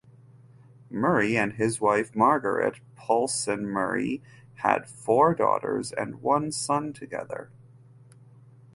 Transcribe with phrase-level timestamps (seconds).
[0.89, 4.23] Murray and his wife Margaret Polson Murray
[4.55, 7.51] had four daughters and one son together.